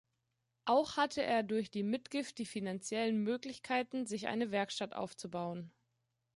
Auch 0.65 0.97
hatte 0.97 1.21
er 1.21 1.43
durch 1.43 1.69
die 1.69 1.83
Mitgift 1.83 2.39
die 2.39 2.47
finanziellen 2.47 3.21
Möglichkeiten, 3.21 4.07
sich 4.07 4.25
eine 4.25 4.49
Werkstatt 4.49 4.93
aufzubauen. 4.95 5.71